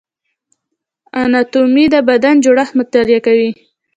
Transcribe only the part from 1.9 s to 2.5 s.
د بدن